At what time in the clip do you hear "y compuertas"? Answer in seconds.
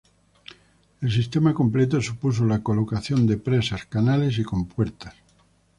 4.39-5.13